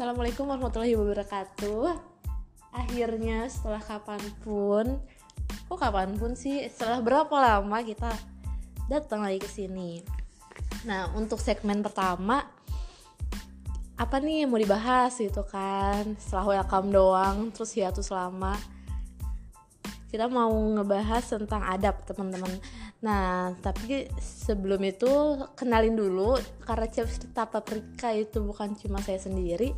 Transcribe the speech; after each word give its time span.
Assalamualaikum 0.00 0.48
warahmatullahi 0.48 0.96
wabarakatuh. 0.96 1.92
Akhirnya 2.72 3.44
setelah 3.52 3.84
kapan 3.84 4.16
pun, 4.40 4.96
kok 5.68 5.76
kapan 5.76 6.16
pun 6.16 6.32
sih? 6.32 6.64
Setelah 6.72 7.04
berapa 7.04 7.36
lama 7.36 7.84
kita 7.84 8.08
datang 8.88 9.20
lagi 9.20 9.44
ke 9.44 9.50
sini. 9.52 10.00
Nah, 10.88 11.12
untuk 11.12 11.36
segmen 11.36 11.84
pertama, 11.84 12.40
apa 14.00 14.16
nih 14.24 14.48
yang 14.48 14.56
mau 14.56 14.56
dibahas 14.56 15.20
gitu 15.20 15.44
kan? 15.44 16.16
Setelah 16.16 16.64
welcome 16.64 16.88
doang, 16.88 17.36
terus 17.52 17.76
hiatus 17.76 18.08
lama. 18.08 18.56
Kita 20.08 20.32
mau 20.32 20.48
ngebahas 20.80 21.28
tentang 21.28 21.60
adab, 21.60 22.08
teman-teman. 22.08 22.48
Nah, 23.00 23.56
tapi 23.64 24.12
sebelum 24.20 24.84
itu 24.84 25.08
kenalin 25.56 25.96
dulu 25.96 26.36
karena 26.68 26.84
cerita 26.92 27.48
paprika 27.48 28.12
itu 28.12 28.44
bukan 28.44 28.76
cuma 28.76 29.00
saya 29.00 29.16
sendiri, 29.16 29.72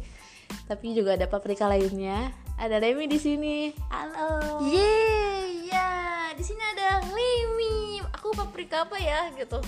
tapi 0.67 0.91
juga 0.91 1.15
ada 1.15 1.31
paprika 1.31 1.71
lainnya. 1.71 2.35
Ada 2.59 2.83
Remi 2.83 3.07
di 3.07 3.23
sini. 3.23 3.71
Halo. 3.95 4.59
Yeay, 4.67 5.71
ya 5.71 5.91
di 6.35 6.43
sini 6.43 6.63
ada 6.75 6.99
Limi. 7.15 8.03
Aku 8.19 8.35
paprika 8.35 8.91
apa 8.91 8.99
ya 8.99 9.31
gitu? 9.39 9.63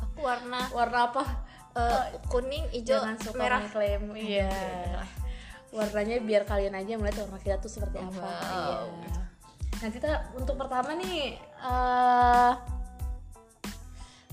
Aku 0.00 0.24
warna 0.24 0.72
Warna 0.72 1.12
apa? 1.12 1.24
eh, 1.78 2.04
kuning, 2.32 2.72
hijau, 2.72 3.04
merah. 3.36 3.68
mengklaim. 3.68 4.16
Iya. 4.16 4.50
Warnanya 5.76 6.24
biar 6.24 6.48
kalian 6.48 6.72
aja 6.72 6.96
melihat 6.96 7.28
warna 7.28 7.38
kita 7.38 7.60
tuh 7.60 7.68
seperti 7.68 8.00
apa. 8.00 8.16
Wow. 8.16 8.88
Iya. 9.04 9.20
Nah, 9.78 9.90
kita 9.92 10.10
untuk 10.34 10.56
pertama 10.56 10.96
nih 10.96 11.36
eh 11.38 12.77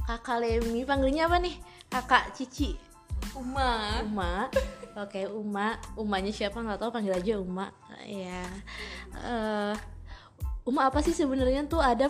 Kakak 0.05 0.37
Lemi 0.37 0.85
panggilnya 0.85 1.25
apa 1.25 1.41
nih? 1.41 1.57
Kakak 1.89 2.37
Cici. 2.37 2.77
Uma. 3.33 4.05
Uma. 4.05 4.33
Oke, 5.03 5.25
Uma. 5.27 5.81
Umanya 5.97 6.29
siapa 6.29 6.61
nggak 6.61 6.77
tahu 6.77 6.93
panggil 6.93 7.17
aja 7.17 7.41
Uma. 7.41 7.73
Ya. 8.05 8.45
Eh, 9.17 9.73
Uma 10.65 10.89
apa 10.89 11.01
sih 11.01 11.13
sebenarnya 11.13 11.65
tuh 11.65 11.81
ada 11.81 12.09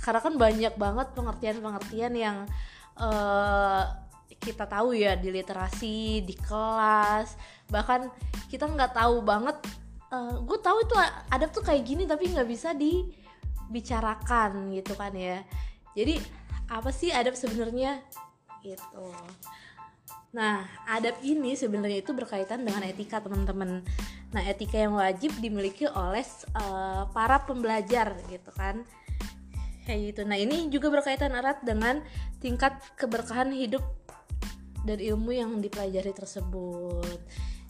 karena 0.00 0.20
kan 0.22 0.34
banyak 0.34 0.74
banget 0.78 1.08
pengertian-pengertian 1.14 2.14
yang 2.18 2.38
eh, 2.98 3.82
kita 4.40 4.66
tahu 4.66 4.96
ya 4.96 5.14
di 5.14 5.30
literasi, 5.30 6.24
di 6.24 6.34
kelas, 6.34 7.36
bahkan 7.68 8.08
kita 8.50 8.66
nggak 8.66 8.98
tahu 8.98 9.22
banget. 9.22 9.56
gue 10.42 10.58
tahu 10.58 10.82
itu 10.82 10.98
adab 11.30 11.54
tuh 11.54 11.62
kayak 11.62 11.86
gini 11.86 12.02
tapi 12.02 12.34
nggak 12.34 12.50
bisa 12.50 12.74
dibicarakan 12.74 14.74
gitu 14.74 14.98
kan 14.98 15.14
ya. 15.14 15.46
Jadi 15.94 16.18
apa 16.70 16.90
sih 16.94 17.10
adab 17.10 17.34
sebenarnya? 17.34 17.98
Gitu. 18.62 19.06
Nah, 20.30 20.62
adab 20.86 21.18
ini 21.26 21.58
sebenarnya 21.58 22.06
itu 22.06 22.14
berkaitan 22.14 22.62
dengan 22.62 22.86
etika, 22.86 23.18
teman-teman. 23.18 23.82
Nah, 24.30 24.42
etika 24.46 24.78
yang 24.78 24.94
wajib 24.94 25.34
dimiliki 25.42 25.90
oleh 25.90 26.22
eh, 26.54 27.02
para 27.10 27.42
pembelajar 27.42 28.14
gitu 28.30 28.54
kan. 28.54 28.86
Kayak 29.90 30.00
gitu. 30.14 30.20
Nah, 30.22 30.38
ini 30.38 30.70
juga 30.70 30.86
berkaitan 30.94 31.34
erat 31.34 31.66
dengan 31.66 31.98
tingkat 32.38 32.78
keberkahan 32.94 33.50
hidup 33.50 33.82
dan 34.86 35.02
ilmu 35.02 35.34
yang 35.34 35.58
dipelajari 35.58 36.14
tersebut. 36.14 37.18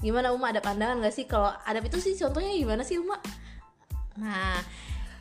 Gimana 0.04 0.32
Uma 0.32 0.52
ada 0.52 0.60
pandangan 0.60 1.00
gak 1.00 1.16
sih 1.16 1.24
kalau 1.28 1.52
adab 1.64 1.88
itu 1.88 2.00
sih 2.00 2.14
contohnya 2.16 2.52
gimana 2.56 2.84
sih 2.84 2.96
Uma? 2.96 3.20
Nah, 4.20 4.60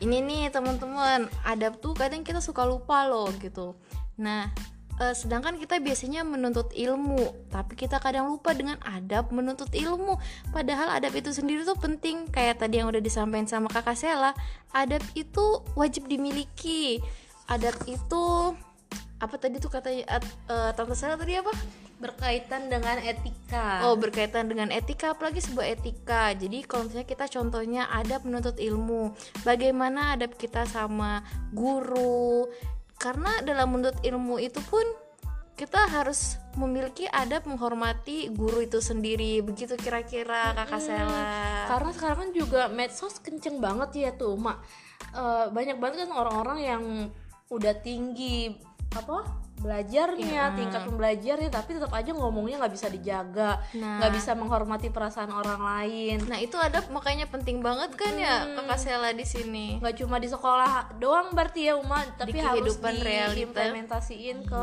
ini 0.00 0.24
nih 0.24 0.48
teman-teman, 0.48 1.28
adab 1.44 1.76
tuh 1.80 1.92
kadang 1.92 2.24
kita 2.24 2.40
suka 2.40 2.64
lupa 2.64 3.04
loh 3.04 3.28
gitu. 3.36 3.76
Nah, 4.16 4.48
eh, 4.96 5.12
sedangkan 5.12 5.60
kita 5.60 5.76
biasanya 5.76 6.24
menuntut 6.24 6.72
ilmu, 6.72 7.48
tapi 7.52 7.76
kita 7.76 8.00
kadang 8.00 8.32
lupa 8.32 8.56
dengan 8.56 8.80
adab 8.80 9.28
menuntut 9.28 9.68
ilmu. 9.76 10.16
Padahal 10.56 10.96
adab 10.96 11.12
itu 11.12 11.32
sendiri 11.36 11.68
tuh 11.68 11.76
penting, 11.76 12.28
kayak 12.32 12.64
tadi 12.64 12.80
yang 12.80 12.88
udah 12.88 13.00
disampaikan 13.04 13.48
sama 13.48 13.68
Kakak 13.68 13.96
Sela. 13.96 14.32
Adab 14.72 15.04
itu 15.12 15.60
wajib 15.76 16.08
dimiliki. 16.08 17.00
Adab 17.48 17.76
itu 17.84 18.56
apa 19.20 19.36
tadi 19.36 19.60
tuh 19.60 19.68
katanya 19.68 20.16
at- 20.16 20.36
eh, 20.48 20.70
Tante 20.72 20.96
Sela 20.96 21.20
tadi 21.20 21.36
apa? 21.36 21.52
Berkaitan 22.00 22.72
dengan 22.72 22.96
etika. 22.98 23.84
Oh 23.84 23.94
berkaitan 23.94 24.48
dengan 24.48 24.72
etika 24.72 25.12
apalagi 25.12 25.44
sebuah 25.44 25.76
etika. 25.76 26.32
Jadi 26.32 26.64
kalau 26.64 26.88
misalnya 26.88 27.08
kita 27.08 27.28
contohnya 27.28 27.82
adab 27.92 28.24
menuntut 28.24 28.56
ilmu 28.56 29.12
Bagaimana 29.44 30.16
adab 30.16 30.34
kita 30.40 30.64
sama 30.64 31.20
guru? 31.52 32.48
Karena 32.96 33.44
dalam 33.44 33.76
menuntut 33.76 34.00
ilmu 34.00 34.40
itu 34.40 34.60
pun 34.64 34.84
kita 35.60 35.92
harus 35.92 36.40
memiliki 36.56 37.04
adab 37.12 37.44
menghormati 37.44 38.32
guru 38.32 38.64
itu 38.64 38.80
sendiri. 38.80 39.44
Begitu 39.44 39.76
kira-kira 39.76 40.56
kakak 40.56 40.80
Sela. 40.80 41.68
Karena 41.68 41.90
sekarang 41.92 42.18
kan 42.24 42.30
juga 42.32 42.62
medsos 42.72 43.20
kenceng 43.20 43.60
banget 43.60 44.08
ya 44.08 44.10
tuh 44.16 44.40
mak. 44.40 44.64
Eh, 45.12 45.46
banyak 45.52 45.76
banget 45.76 46.08
kan 46.08 46.16
orang-orang 46.16 46.58
yang 46.64 46.82
udah 47.52 47.74
tinggi 47.84 48.56
apa 48.94 49.26
belajarnya 49.60 50.42
tingkat 50.54 50.82
pembelajarnya 50.82 51.48
tapi 51.48 51.70
tetap 51.72 51.88
aja 51.90 52.10
ngomongnya 52.10 52.58
nggak 52.58 52.74
bisa 52.74 52.88
dijaga 52.88 53.60
Nah. 53.72 54.00
nggak 54.00 54.12
bisa 54.12 54.32
menghormati 54.32 54.88
perasaan 54.88 55.30
orang 55.30 55.60
lain. 55.60 56.18
Nah 56.24 56.36
itu 56.36 56.56
adab 56.56 56.88
makanya 56.88 57.24
penting 57.26 57.60
banget 57.60 57.92
kan 57.92 58.12
ya 58.12 58.48
kakak 58.50 58.78
Sela 58.78 59.10
di 59.10 59.22
sini. 59.22 59.76
Nggak 59.78 59.94
cuma 59.96 60.16
di 60.16 60.26
sekolah 60.26 60.96
doang 60.96 61.30
berarti 61.30 61.66
ya 61.66 61.76
Uma 61.76 62.00
tapi 62.14 62.32
Di 62.32 62.40
harus 62.40 62.56
kehidupan 62.72 62.94
realita. 62.98 63.36
diimplementasiin 63.36 64.38
ke 64.42 64.62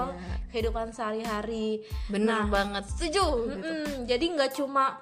kehidupan 0.49 0.91
sehari-hari. 0.91 1.85
Bener 2.07 2.45
banget 2.47 2.83
setuju 2.87 3.23
Mm-mm, 3.47 3.85
jadi 4.03 4.25
nggak 4.27 4.51
cuma 4.53 4.97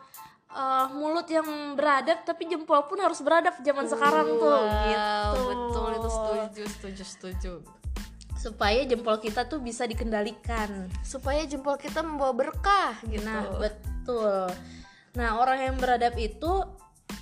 eh, 0.48 0.88
mulut 0.92 1.26
yang 1.26 1.46
beradab 1.74 2.24
tapi 2.24 2.46
jempol 2.46 2.84
pun 2.84 2.98
harus 2.98 3.20
beradab 3.20 3.56
zaman 3.60 3.86
sekarang 3.86 4.28
tuh 4.36 4.56
Wow, 4.56 4.86
gitu. 4.86 5.42
betul 5.46 5.90
itu 5.94 6.10
setuju 6.10 6.62
setuju 6.70 7.04
setuju 7.06 7.54
supaya 8.46 8.86
jempol 8.86 9.18
kita 9.18 9.50
tuh 9.50 9.58
bisa 9.58 9.90
dikendalikan. 9.90 10.86
Supaya 11.02 11.42
jempol 11.50 11.82
kita 11.82 12.06
membawa 12.06 12.38
berkah 12.38 12.94
gitu. 13.10 13.26
Nah 13.26 13.58
betul. 13.58 14.46
Nah 15.18 15.42
orang 15.42 15.66
yang 15.66 15.76
beradab 15.82 16.14
itu 16.14 16.54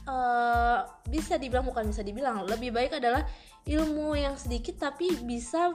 eh, 0.04 0.80
bisa 1.08 1.40
dibilang 1.40 1.64
bukan 1.64 1.88
bisa 1.88 2.04
dibilang 2.04 2.44
lebih 2.44 2.76
baik 2.76 3.00
adalah 3.00 3.24
ilmu 3.64 4.20
yang 4.20 4.36
sedikit 4.36 4.92
tapi 4.92 5.16
bisa 5.24 5.72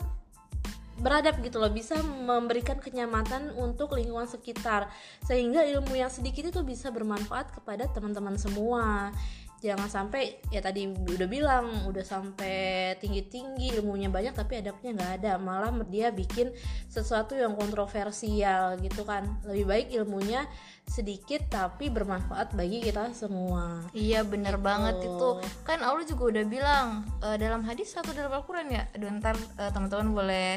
beradab 0.98 1.38
gitu 1.46 1.62
loh 1.62 1.70
bisa 1.70 1.94
memberikan 2.02 2.76
kenyamanan 2.76 3.56
untuk 3.56 3.96
lingkungan 3.96 4.28
sekitar. 4.28 4.92
Sehingga 5.24 5.64
ilmu 5.64 5.96
yang 5.96 6.12
sedikit 6.12 6.44
itu 6.52 6.60
bisa 6.60 6.92
bermanfaat 6.92 7.56
kepada 7.56 7.88
teman-teman 7.88 8.36
semua 8.36 9.16
jangan 9.58 9.90
sampai 9.90 10.38
ya 10.54 10.62
tadi 10.62 10.86
udah 10.86 11.28
bilang 11.28 11.66
udah 11.90 12.04
sampai 12.06 12.94
tinggi-tinggi 13.02 13.78
ilmunya 13.78 14.06
banyak 14.06 14.34
tapi 14.34 14.62
adabnya 14.62 14.90
nggak 14.94 15.12
ada. 15.22 15.32
Malah 15.38 15.74
dia 15.90 16.14
bikin 16.14 16.54
sesuatu 16.86 17.34
yang 17.34 17.58
kontroversial 17.58 18.78
gitu 18.78 19.02
kan. 19.02 19.26
Lebih 19.46 19.64
baik 19.66 19.86
ilmunya 19.98 20.46
sedikit 20.88 21.44
tapi 21.52 21.92
bermanfaat 21.92 22.56
bagi 22.56 22.80
kita 22.80 23.12
semua. 23.12 23.84
Iya 23.92 24.24
bener 24.24 24.56
banget 24.56 25.04
itu. 25.04 25.28
Kan 25.66 25.84
Allah 25.84 26.06
juga 26.08 26.32
udah 26.32 26.44
bilang 26.48 26.86
eh, 27.20 27.36
Dalam 27.36 27.62
hadis 27.66 27.92
atau 27.92 28.14
dalam 28.16 28.32
Al-Quran 28.32 28.72
ya? 28.72 28.82
Aduh 28.96 29.10
ntar 29.20 29.36
eh, 29.36 29.70
teman-teman 29.74 30.08
boleh 30.14 30.48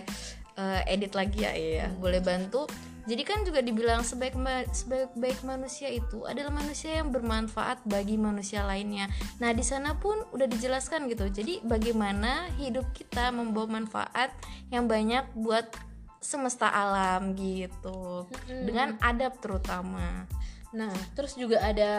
eh, 0.57 0.81
edit 0.87 1.13
lagi 1.15 1.45
ya 1.45 1.51
ya 1.53 1.87
Boleh 1.99 2.19
bantu. 2.23 2.67
Jadi 3.01 3.25
kan 3.25 3.41
juga 3.41 3.65
dibilang 3.65 4.05
sebaik, 4.05 4.37
ma- 4.37 4.67
sebaik 4.69 5.41
manusia 5.41 5.89
itu 5.89 6.21
adalah 6.29 6.53
manusia 6.53 7.01
yang 7.01 7.09
bermanfaat 7.09 7.81
bagi 7.89 8.13
manusia 8.13 8.61
lainnya. 8.61 9.09
Nah 9.41 9.49
di 9.57 9.65
sana 9.65 9.97
pun 9.97 10.21
udah 10.29 10.45
dijelaskan 10.45 11.09
gitu. 11.09 11.25
Jadi 11.33 11.65
bagaimana 11.65 12.53
hidup 12.61 12.85
kita 12.93 13.33
membawa 13.33 13.81
manfaat 13.81 14.29
yang 14.69 14.85
banyak 14.85 15.25
buat 15.33 15.65
semesta 16.21 16.69
alam 16.69 17.33
gitu. 17.33 18.29
Dengan 18.45 19.01
adab 19.01 19.41
terutama. 19.41 20.29
Nah, 20.71 20.93
terus 21.17 21.35
juga 21.35 21.59
ada 21.59 21.91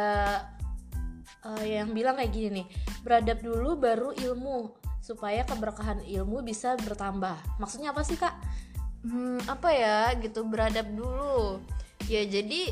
eh, 1.44 1.82
yang 1.82 1.91
bilang 1.91 2.15
kayak 2.15 2.31
gini 2.31 2.62
nih, 2.62 2.67
beradab 3.03 3.43
dulu 3.43 3.76
baru 3.76 4.15
ilmu 4.15 4.71
supaya 5.03 5.43
keberkahan 5.43 6.06
ilmu 6.06 6.47
bisa 6.47 6.79
bertambah. 6.79 7.35
Maksudnya 7.59 7.91
apa 7.91 8.06
sih 8.06 8.15
kak? 8.15 8.32
Hmm, 9.02 9.43
apa 9.50 9.69
ya 9.75 10.14
gitu 10.22 10.46
beradab 10.46 10.87
dulu. 10.94 11.58
Ya 12.06 12.22
jadi 12.22 12.70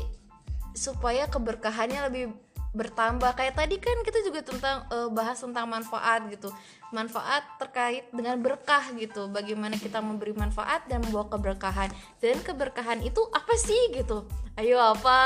supaya 0.71 1.27
keberkahannya 1.27 2.07
lebih 2.07 2.25
bertambah. 2.71 3.35
Kayak 3.35 3.55
tadi 3.59 3.75
kan 3.83 3.97
kita 4.03 4.19
juga 4.23 4.39
tentang 4.43 4.87
eh, 4.87 5.09
bahas 5.11 5.37
tentang 5.39 5.67
manfaat 5.67 6.27
gitu. 6.31 6.51
manfaat 6.91 7.47
terkait 7.55 8.11
dengan 8.11 8.35
berkah 8.43 8.83
gitu 8.99 9.31
bagaimana 9.31 9.79
kita 9.79 10.03
memberi 10.03 10.35
manfaat 10.35 10.83
dan 10.91 10.99
membawa 10.99 11.31
keberkahan 11.31 11.87
dan 12.19 12.35
keberkahan 12.43 12.99
itu 12.99 13.23
apa 13.31 13.55
sih 13.55 13.95
gitu 13.95 14.27
ayo 14.59 14.75
apa 14.75 15.19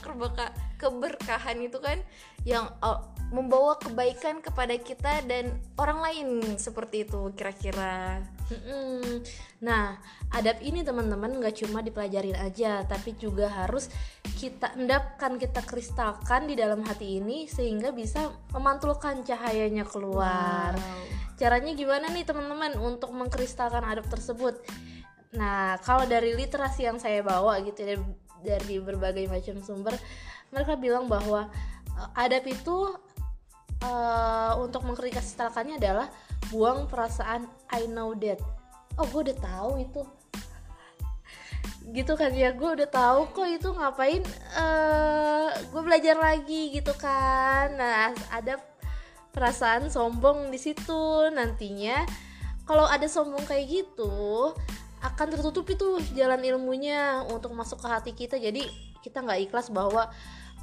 keberkah 0.00 0.48
keberkahan 0.80 1.60
itu 1.60 1.76
kan 1.76 2.00
yang 2.48 2.72
uh, 2.80 3.04
membawa 3.28 3.76
kebaikan 3.76 4.40
kepada 4.40 4.80
kita 4.80 5.20
dan 5.28 5.60
orang 5.76 6.00
lain 6.00 6.28
seperti 6.56 7.04
itu 7.04 7.28
kira-kira 7.36 8.24
Mm-mm. 8.46 9.26
Nah, 9.66 9.98
adab 10.30 10.62
ini 10.62 10.86
teman-teman 10.86 11.34
nggak 11.42 11.66
cuma 11.66 11.82
dipelajarin 11.82 12.38
aja, 12.38 12.86
tapi 12.86 13.18
juga 13.18 13.50
harus 13.50 13.90
kita 14.38 14.78
endapkan, 14.78 15.34
kita 15.34 15.66
kristalkan 15.66 16.46
di 16.46 16.54
dalam 16.54 16.86
hati 16.86 17.18
ini 17.18 17.50
sehingga 17.50 17.90
bisa 17.90 18.30
memantulkan 18.54 19.26
cahayanya 19.26 19.82
keluar. 19.82 20.78
Wow. 20.78 21.02
Caranya 21.36 21.74
gimana 21.74 22.06
nih 22.14 22.22
teman-teman 22.22 22.78
untuk 22.78 23.10
mengkristalkan 23.12 23.82
adab 23.82 24.06
tersebut? 24.06 24.62
Nah, 25.34 25.76
kalau 25.82 26.06
dari 26.06 26.32
literasi 26.32 26.86
yang 26.86 27.02
saya 27.02 27.20
bawa 27.26 27.60
gitu 27.66 27.82
dari, 27.82 27.98
dari 28.46 28.76
berbagai 28.78 29.26
macam 29.26 29.58
sumber, 29.60 29.98
mereka 30.54 30.78
bilang 30.78 31.10
bahwa 31.10 31.50
eh, 31.98 32.22
adab 32.22 32.46
itu 32.46 32.94
eh, 33.82 34.52
untuk 34.62 34.86
mengkristalkannya 34.86 35.82
adalah 35.82 36.06
buang 36.52 36.86
perasaan 36.86 37.48
I 37.72 37.88
know 37.90 38.14
that. 38.22 38.40
Oh, 38.96 39.04
gue 39.10 39.30
udah 39.32 39.38
tahu 39.38 39.70
itu. 39.82 40.02
Gitu 41.92 42.12
kan 42.18 42.34
ya, 42.34 42.50
gue 42.50 42.70
udah 42.82 42.88
tahu 42.90 43.30
kok 43.30 43.46
itu 43.46 43.68
ngapain. 43.70 44.22
eh 44.58 45.48
gue 45.70 45.82
belajar 45.82 46.16
lagi 46.18 46.74
gitu 46.74 46.92
kan. 46.98 47.76
Nah, 47.76 48.10
ada 48.32 48.58
perasaan 49.36 49.92
sombong 49.92 50.48
di 50.48 50.56
situ 50.56 51.28
nantinya 51.28 52.08
kalau 52.64 52.88
ada 52.88 53.04
sombong 53.04 53.44
kayak 53.44 53.68
gitu 53.68 54.56
akan 55.04 55.26
tertutup 55.28 55.68
itu 55.68 56.00
jalan 56.16 56.40
ilmunya 56.40 57.20
untuk 57.28 57.52
masuk 57.52 57.84
ke 57.84 57.86
hati 57.86 58.12
kita 58.16 58.40
jadi 58.40 58.64
kita 59.04 59.20
nggak 59.20 59.44
ikhlas 59.44 59.68
bahwa 59.68 60.08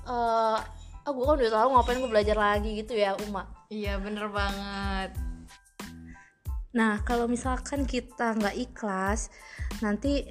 eh 0.09 0.57
ah 1.03 1.11
gue 1.11 1.21
kan 1.21 1.35
udah 1.37 1.53
tahu 1.53 1.67
ngapain 1.77 1.99
gue 2.01 2.11
belajar 2.11 2.37
lagi 2.39 2.69
gitu 2.81 2.97
ya 2.97 3.13
Uma 3.29 3.45
iya 3.69 4.01
bener 4.01 4.25
banget 4.33 5.13
nah 6.73 7.01
kalau 7.05 7.29
misalkan 7.29 7.85
kita 7.85 8.33
nggak 8.33 8.57
ikhlas 8.57 9.29
nanti 9.85 10.25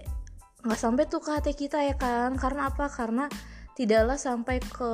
nggak 0.62 0.78
sampai 0.78 1.10
tuh 1.10 1.18
ke 1.18 1.30
hati 1.34 1.52
kita 1.58 1.82
ya 1.82 1.98
kan 1.98 2.38
karena 2.38 2.70
apa? 2.70 2.86
Karena 2.86 3.26
tidaklah 3.72 4.20
sampai 4.20 4.60
ke 4.60 4.90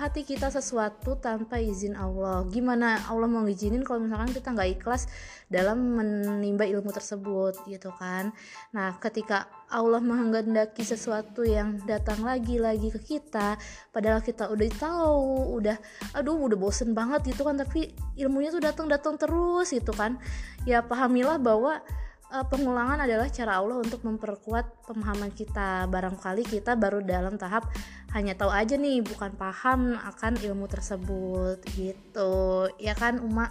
hati 0.00 0.24
kita 0.24 0.48
sesuatu 0.48 1.20
tanpa 1.20 1.60
izin 1.60 1.92
Allah. 1.92 2.48
Gimana 2.48 3.04
Allah 3.12 3.28
mau 3.28 3.44
ngizinin 3.44 3.84
kalau 3.84 4.08
misalkan 4.08 4.32
kita 4.32 4.56
nggak 4.56 4.80
ikhlas 4.80 5.04
dalam 5.52 6.00
menimba 6.00 6.64
ilmu 6.64 6.88
tersebut 6.96 7.60
gitu 7.68 7.92
kan? 8.00 8.32
Nah 8.72 8.96
ketika 8.96 9.48
Allah 9.68 10.00
menghendaki 10.00 10.80
sesuatu 10.80 11.44
yang 11.44 11.76
datang 11.84 12.24
lagi-lagi 12.24 12.88
ke 12.96 13.00
kita 13.04 13.60
padahal 13.92 14.24
kita 14.24 14.48
udah 14.48 14.68
tahu 14.80 15.60
udah 15.60 15.76
aduh 16.16 16.40
udah 16.40 16.56
bosen 16.56 16.96
banget 16.96 17.36
gitu 17.36 17.44
kan 17.44 17.60
tapi 17.60 17.92
ilmunya 18.16 18.48
tuh 18.48 18.64
datang-datang 18.64 19.20
terus 19.20 19.76
gitu 19.76 19.92
kan? 19.92 20.16
Ya 20.64 20.80
pahamilah 20.80 21.36
bahwa 21.36 21.84
uh, 22.32 22.46
pengulangan 22.46 23.02
adalah 23.02 23.28
cara 23.30 23.58
Allah 23.60 23.82
untuk 23.82 24.02
memperkuat 24.02 24.88
pemahaman 24.88 25.30
kita. 25.34 25.86
Barangkali 25.90 26.42
kita 26.46 26.74
baru 26.74 27.02
dalam 27.02 27.36
tahap 27.38 27.68
hanya 28.14 28.34
tahu 28.34 28.50
aja 28.50 28.78
nih, 28.78 29.04
bukan 29.04 29.34
paham 29.36 29.94
akan 29.98 30.40
ilmu 30.40 30.66
tersebut 30.70 31.60
gitu. 31.76 32.66
Ya 32.80 32.96
kan, 32.96 33.20
Uma? 33.20 33.50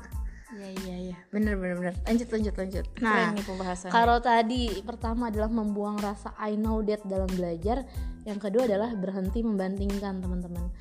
iya 0.55 0.69
iya 0.85 0.95
iya 1.11 1.17
bener 1.35 1.59
bener 1.59 1.75
bener 1.75 1.95
lanjut 2.05 2.29
lanjut 2.31 2.55
lanjut 2.55 2.85
Nah, 3.03 3.35
pembahasannya 3.35 3.91
Kalau 3.91 4.17
tadi 4.23 4.79
pertama 4.85 5.27
adalah 5.27 5.51
membuang 5.51 5.99
rasa 5.99 6.31
I 6.39 6.55
know 6.55 6.79
that 6.85 7.03
dalam 7.03 7.27
belajar, 7.33 7.83
yang 8.23 8.39
kedua 8.39 8.69
adalah 8.69 8.93
berhenti 8.95 9.43
membandingkan 9.43 10.23
teman-teman. 10.23 10.71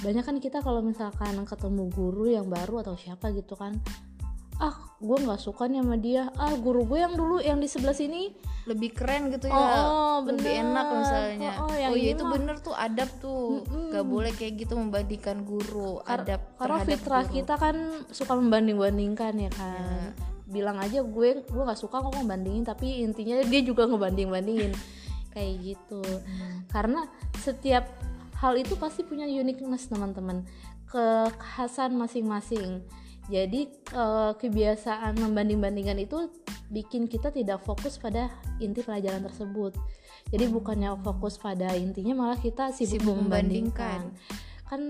Banyak 0.00 0.24
kan 0.24 0.36
kita 0.40 0.64
kalau 0.64 0.80
misalkan 0.80 1.36
ketemu 1.44 1.92
guru 1.92 2.32
yang 2.32 2.48
baru 2.48 2.82
atau 2.82 2.96
siapa 2.96 3.30
gitu 3.36 3.54
kan, 3.54 3.78
gue 5.00 5.16
nggak 5.18 5.40
suka 5.40 5.64
nih 5.64 5.80
sama 5.80 5.96
dia, 5.96 6.28
ah 6.34 6.52
guru 6.54 6.84
gue 6.84 7.00
yang 7.00 7.12
dulu 7.12 7.40
yang 7.40 7.56
di 7.56 7.64
sebelah 7.64 7.92
sini, 7.92 8.28
lebih 8.64 8.92
keren 8.92 9.28
gitu 9.30 9.48
ya 9.48 9.56
Oh, 9.56 10.20
lebih 10.22 10.44
bener. 10.44 10.60
enak 10.62 10.86
misalnya 10.94 11.50
Oh, 11.56 11.64
oh, 11.64 11.66
oh, 11.66 11.74
yang 11.74 11.92
iya 11.94 12.04
ini 12.04 12.12
itu 12.12 12.22
mah- 12.22 12.32
bener 12.36 12.56
tuh 12.58 12.76
adab 12.76 13.08
tuh 13.16 13.64
gak 13.88 14.04
boleh 14.04 14.28
kayak 14.30 14.60
gitu 14.60 14.76
membandingkan 14.76 15.40
guru 15.40 15.98
Kar- 16.00 16.20
adab 16.22 16.40
karena 16.54 16.78
fitrah 16.84 17.24
guru. 17.24 17.34
kita 17.34 17.54
kan 17.56 17.76
suka 18.08 18.32
membanding-bandingkan 18.34 19.34
ya 19.38 19.50
kan. 19.50 20.12
Bilang 20.44 20.76
aja 20.76 21.00
gue 21.00 21.28
gue 21.40 21.62
nggak 21.62 21.80
suka 21.80 21.96
kok 21.98 22.12
ngebandingin, 22.12 22.62
tapi 22.62 23.00
intinya 23.00 23.40
dia 23.40 23.60
juga 23.62 23.86
ngebanding-bandingin 23.86 24.76
kayak 25.32 25.54
gitu. 25.64 26.04
Karena 26.68 27.08
setiap 27.34 27.88
hal 28.36 28.52
itu 28.54 28.76
pasti 28.76 29.00
punya 29.00 29.24
uniqueness 29.24 29.88
teman-teman, 29.88 30.44
kekhasan 30.86 31.94
masing-masing. 31.94 32.84
Jadi 33.30 33.60
eh, 33.70 34.32
kebiasaan 34.34 35.14
membanding-bandingkan 35.16 35.98
itu 36.02 36.28
bikin 36.68 37.06
kita 37.06 37.30
tidak 37.30 37.62
fokus 37.62 37.96
pada 37.96 38.26
inti 38.58 38.82
pelajaran 38.82 39.22
tersebut. 39.22 39.74
Jadi 40.30 40.44
bukannya 40.46 40.94
fokus 41.00 41.38
pada 41.38 41.72
intinya 41.74 42.14
malah 42.14 42.38
kita 42.38 42.70
sibuk, 42.70 43.00
Sibuk 43.00 43.16
membandingkan. 43.16 44.10
membandingkan. 44.12 44.68
Kan 44.68 44.80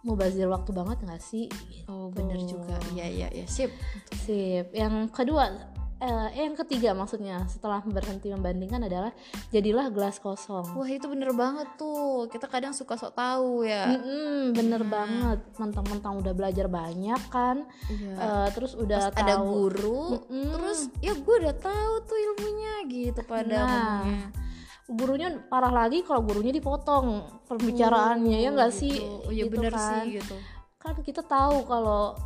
mubazir 0.00 0.48
waktu 0.48 0.72
banget 0.72 0.98
nggak 1.04 1.20
sih? 1.20 1.46
oh 1.84 2.08
bener 2.08 2.40
Gitu. 2.40 2.56
juga 2.56 2.72
iya 2.96 3.04
iya 3.04 3.28
iya 3.30 3.44
sip 3.44 3.68
Sip. 4.24 4.72
Yang 4.72 5.12
kedua, 5.12 5.52
eh 6.00 6.28
yang 6.34 6.56
ketiga 6.56 6.90
maksudnya 6.90 7.44
setelah 7.44 7.78
berhenti 7.82 8.28
membandingkan 8.28 8.80
adalah 8.82 9.12
jadilah 9.48 9.86
gelas 9.88 10.16
kosong. 10.16 10.64
wah 10.72 10.88
itu 10.88 11.04
bener 11.04 11.30
banget 11.30 11.68
tuh 11.76 12.24
kita 12.26 12.46
kadang 12.46 12.72
suka 12.72 12.96
sok 12.96 13.12
tahu 13.12 13.62
ya 13.62 13.84
Mm-mm, 13.86 14.52
bener 14.52 14.80
banget. 14.82 15.44
Mentang-mentang 15.54 16.16
udah 16.16 16.32
belajar 16.32 16.66
banyak 16.66 17.20
kan, 17.28 17.68
Iya. 17.86 18.16
eh, 18.16 18.48
terus 18.50 18.72
udah 18.74 19.00
Pas 19.06 19.20
ada 19.20 19.34
tahu. 19.36 19.44
guru 19.46 20.02
Mm-mm. 20.16 20.48
terus 20.50 20.78
ya 20.98 21.12
gue 21.12 21.34
udah 21.38 21.54
tahu 21.54 21.92
tuh 22.02 22.16
ilmunya 22.18 22.74
gitu 22.86 23.20
pada 23.22 23.60
Nah, 23.60 24.00
gurunya 24.88 25.28
parah 25.46 25.70
lagi 25.70 26.00
kalau 26.00 26.24
gurunya 26.24 26.50
dipotong 26.50 27.20
pembicaraannya 27.44 28.40
ya 28.40 28.50
nggak 28.50 28.72
sih? 28.72 28.96
gitu. 28.96 29.20
oh 29.20 29.30
iya 29.30 29.44
Gitu 29.44 29.52
bener 29.52 29.70
kan. 29.70 29.84
sih 30.02 30.16
gitu 30.16 30.36
kan 30.74 30.96
kita 30.96 31.20
tahu 31.20 31.62
kalau 31.62 32.16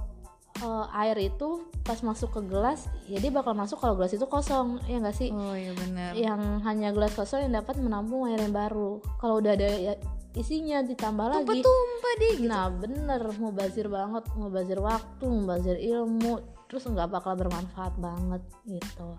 eh, 0.62 0.86
air 1.02 1.16
itu 1.18 1.66
pas 1.84 1.98
masuk 2.00 2.32
ke 2.32 2.40
gelas 2.48 2.88
ya 3.10 3.20
dia 3.20 3.28
bakal 3.28 3.52
masuk 3.52 3.76
kalau 3.76 3.98
gelas 3.98 4.14
itu 4.14 4.24
kosong 4.24 4.80
ya 4.86 5.02
nggak 5.02 5.16
sih? 5.16 5.28
Oh 5.34 5.56
iya 5.56 5.72
bener. 5.74 6.12
Yang 6.14 6.40
hanya 6.64 6.88
gelas 6.94 7.12
kosong 7.12 7.48
yang 7.48 7.60
dapat 7.60 7.76
menampung 7.80 8.30
air 8.30 8.40
yang 8.40 8.54
baru. 8.54 9.02
Kalau 9.20 9.42
udah 9.42 9.52
ada 9.52 9.68
ya- 9.68 10.00
isinya 10.34 10.82
ditambah 10.82 11.26
lagi. 11.30 11.62
tumpah 11.62 12.14
deh 12.18 12.32
gitu. 12.42 12.50
Nah 12.50 12.66
bener 12.70 13.22
mubazir 13.38 13.86
banget 13.86 14.24
mubazir 14.34 14.78
waktu 14.82 15.24
mubazir 15.30 15.76
ilmu 15.78 16.42
terus 16.64 16.90
nggak 16.90 17.06
bakal 17.06 17.38
bermanfaat 17.38 17.94
banget 18.02 18.42
gitu. 18.66 19.14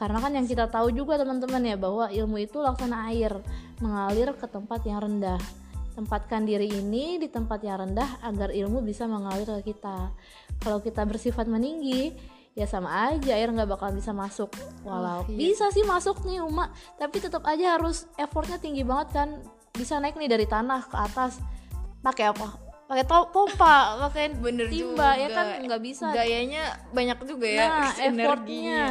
Karena 0.00 0.16
kan 0.16 0.32
yang 0.32 0.48
kita 0.48 0.64
tahu 0.72 0.88
juga 0.96 1.20
teman-teman 1.20 1.60
ya 1.60 1.76
bahwa 1.76 2.08
ilmu 2.08 2.40
itu 2.40 2.56
laksana 2.56 3.12
air 3.12 3.36
mengalir 3.84 4.32
ke 4.32 4.48
tempat 4.48 4.80
yang 4.88 5.04
rendah 5.04 5.36
tempatkan 6.00 6.48
diri 6.48 6.72
ini 6.72 7.20
di 7.20 7.28
tempat 7.28 7.60
yang 7.60 7.84
rendah 7.84 8.24
agar 8.24 8.48
ilmu 8.48 8.80
bisa 8.80 9.04
mengalir 9.04 9.44
ke 9.60 9.76
kita. 9.76 10.16
Kalau 10.64 10.80
kita 10.80 11.04
bersifat 11.04 11.44
meninggi 11.44 12.16
ya 12.56 12.64
sama 12.64 13.12
aja 13.12 13.36
air 13.36 13.52
nggak 13.52 13.68
bakal 13.68 13.92
bisa 13.92 14.16
masuk. 14.16 14.48
Walau 14.80 15.28
iya. 15.28 15.36
bisa 15.36 15.68
sih 15.68 15.84
masuk 15.84 16.24
nih 16.24 16.40
Uma. 16.40 16.72
Tapi 16.96 17.20
tetap 17.20 17.44
aja 17.44 17.76
harus 17.76 18.08
effortnya 18.16 18.56
tinggi 18.56 18.80
banget 18.80 19.12
kan. 19.12 19.28
Bisa 19.76 20.00
naik 20.00 20.16
nih 20.16 20.32
dari 20.32 20.48
tanah 20.48 20.88
ke 20.88 20.96
atas. 20.96 21.36
Pakai 22.00 22.32
apa? 22.32 22.48
Pakai 22.88 23.04
to- 23.04 23.30
pompa 23.30 24.02
pakai 24.08 24.34
bener 24.34 24.66
timba 24.66 25.14
juga 25.14 25.20
ya 25.20 25.28
kan? 25.30 25.46
nggak 25.68 25.82
bisa. 25.84 26.06
Gayanya 26.16 26.80
banyak 26.96 27.18
juga 27.28 27.46
ya 27.46 27.64
nah 27.68 27.92
energinya. 28.08 28.24
effortnya 28.24 28.82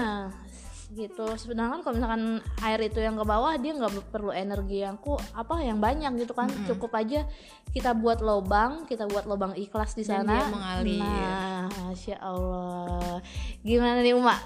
gitu. 0.90 1.26
Sedangkan 1.38 1.86
kalau 1.86 1.96
misalkan 1.96 2.24
air 2.62 2.80
itu 2.82 2.98
yang 2.98 3.14
ke 3.14 3.22
bawah 3.22 3.54
dia 3.56 3.74
nggak 3.74 4.10
perlu 4.10 4.34
energi 4.34 4.82
yang 4.82 4.98
ku 4.98 5.14
apa 5.32 5.62
yang 5.62 5.78
banyak 5.78 6.10
gitu 6.18 6.34
kan. 6.34 6.50
Cukup 6.66 6.94
aja 6.98 7.26
kita 7.70 7.94
buat 7.94 8.20
lobang 8.20 8.90
kita 8.90 9.06
buat 9.06 9.30
lobang 9.30 9.54
ikhlas 9.54 9.94
di 9.94 10.02
Dan 10.02 10.26
sana. 10.26 10.34
dia 10.34 10.46
mengalir. 10.50 11.00
nah 11.02 11.64
masya 11.70 12.18
allah. 12.18 13.22
Gimana 13.62 14.02
nih 14.02 14.18
Uma? 14.18 14.38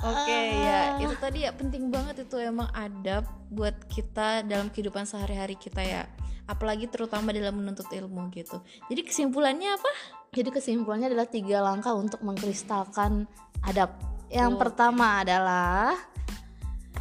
Oke 0.00 0.32
Ah. 0.32 0.96
ya 0.96 1.04
itu 1.04 1.12
tadi 1.20 1.44
ya 1.44 1.52
penting 1.52 1.92
banget 1.92 2.24
itu 2.24 2.40
emang 2.40 2.72
adab 2.72 3.28
buat 3.52 3.76
kita 3.84 4.46
dalam 4.48 4.72
kehidupan 4.72 5.04
sehari-hari 5.04 5.60
kita 5.60 5.82
ya. 5.84 6.08
Apalagi 6.48 6.88
terutama 6.88 7.30
dalam 7.30 7.60
menuntut 7.60 7.86
ilmu 7.86 8.26
gitu. 8.32 8.58
Jadi 8.88 9.00
kesimpulannya 9.04 9.76
apa? 9.76 9.90
Jadi 10.30 10.48
kesimpulannya 10.50 11.10
adalah 11.10 11.26
tiga 11.26 11.60
langkah 11.60 11.92
untuk 11.92 12.22
mengkristalkan 12.22 13.26
adab 13.60 13.92
yang 14.30 14.54
pertama 14.56 15.26
adalah 15.26 15.98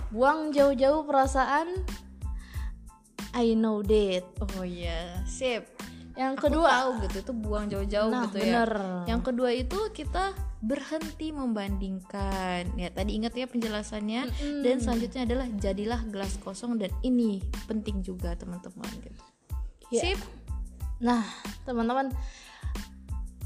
buang 0.10 0.50
jauh-jauh 0.50 1.06
perasaan. 1.06 1.86
I 3.38 3.54
know 3.54 3.86
that. 3.86 4.26
Oh 4.58 4.66
iya 4.66 5.22
sip. 5.30 5.70
Yang 6.18 6.34
Aku 6.36 6.44
kedua 6.52 6.68
tahu 6.68 6.90
gitu 7.08 7.18
itu 7.24 7.34
buang 7.38 7.66
jauh-jauh 7.72 8.12
Nah, 8.12 8.28
gitu 8.28 8.44
bener. 8.44 8.72
ya 8.76 9.16
yang 9.16 9.22
kedua 9.24 9.54
itu 9.56 9.78
kita 9.94 10.34
berhenti 10.60 11.32
membandingkan. 11.32 12.76
Ya 12.76 12.90
tadi 12.92 13.16
ingat 13.16 13.38
ya 13.38 13.48
penjelasannya? 13.48 14.28
Dan 14.66 14.84
selanjutnya 14.84 15.24
adalah 15.24 15.48
jadilah 15.56 16.02
gelas 16.12 16.36
kosong 16.44 16.76
dan 16.76 16.92
ini 17.06 17.40
penting 17.70 18.04
juga 18.04 18.36
teman-teman 18.36 18.90
gitu. 19.00 19.22
Ya. 19.94 20.02
sip. 20.04 20.20
Nah, 21.00 21.24
teman-teman, 21.64 22.12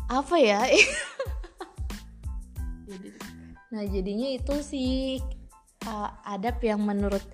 apa 0.09 0.35
ya? 0.41 0.65
nah, 3.73 3.83
jadinya 3.83 4.29
itu 4.29 4.61
sih 4.61 5.17
uh, 5.89 6.09
adab 6.29 6.61
yang 6.61 6.85
menurut 6.85 7.25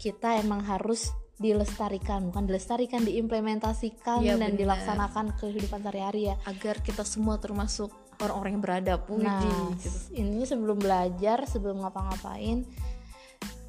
kita 0.00 0.40
emang 0.40 0.64
harus 0.64 1.12
dilestarikan, 1.38 2.34
bukan 2.34 2.50
dilestarikan, 2.50 3.06
diimplementasikan 3.06 4.26
Iya, 4.26 4.34
dan 4.34 4.56
benar. 4.56 4.58
dilaksanakan 4.58 5.24
ke 5.38 5.54
kehidupan 5.54 5.86
sehari-hari 5.86 6.34
ya. 6.34 6.36
agar 6.50 6.82
kita 6.82 7.06
semua 7.06 7.38
termasuk 7.38 7.94
orang-orang 8.18 8.58
yang 8.58 8.64
beradab 8.64 9.00
Nah, 9.06 9.38
Widih, 9.38 9.78
gitu. 9.78 9.98
ini 10.18 10.42
sebelum 10.42 10.82
belajar, 10.82 11.46
sebelum 11.46 11.78
ngapa-ngapain, 11.86 12.66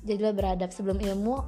jadilah 0.01 0.33
beradab. 0.33 0.73
Sebelum 0.73 0.97
ilmu, 0.97 1.45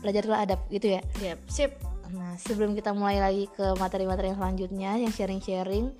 belajarlah 0.00 0.48
adab 0.48 0.60
gitu 0.72 0.96
ya. 0.96 1.04
Yap, 1.20 1.40
sip 1.52 1.72
Nah, 2.10 2.34
sebelum 2.42 2.74
kita 2.74 2.90
mulai 2.90 3.22
lagi 3.22 3.46
ke 3.54 3.78
materi-materi 3.78 4.34
yang 4.34 4.38
selanjutnya, 4.42 4.90
yang 4.98 5.12
sharing-sharing, 5.14 5.94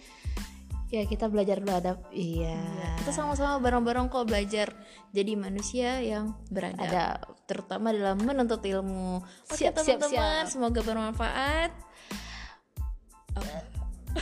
ya 0.90 1.06
kita 1.06 1.30
belajar 1.30 1.62
beradab. 1.62 2.02
Iya. 2.10 2.58
kita 3.00 3.14
sama-sama 3.14 3.62
bareng-bareng 3.62 4.10
kok 4.10 4.26
belajar 4.26 4.74
jadi 5.14 5.32
manusia 5.38 6.02
yang 6.02 6.34
beradab 6.50 6.82
Ada 6.82 7.04
terutama 7.46 7.94
dalam 7.94 8.18
menuntut 8.22 8.62
ilmu. 8.62 9.22
Oke 9.22 9.58
Siap, 9.58 9.78
siap, 9.82 10.02
teman-teman, 10.02 10.44
siap. 10.46 10.52
semoga 10.52 10.80
bermanfaat. 10.82 11.70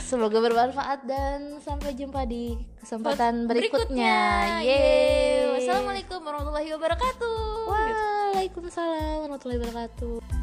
semoga 0.05 0.37
bermanfaat 0.37 1.01
dan 1.09 1.57
sampai 1.65 1.97
jumpa 1.97 2.21
di 2.29 2.53
kesempatan 2.77 3.49
berikutnya. 3.49 4.17
Yeay. 4.61 4.69
Yeay. 4.69 5.41
Wassalamualaikum 5.57 6.21
warahmatullahi 6.21 6.69
wabarakatuh. 6.77 7.37
Waalaikumsalam 7.65 9.25
warahmatullahi 9.25 9.59
wabarakatuh. 9.65 10.38